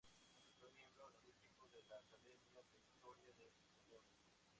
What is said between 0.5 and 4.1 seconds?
Fue miembro honorífico de la Academia de Historia del Ecuador.